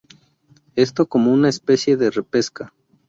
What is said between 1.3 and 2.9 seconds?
una especie de repesca.